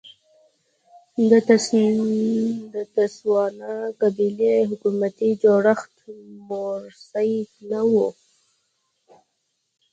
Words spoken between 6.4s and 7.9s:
موروثي نه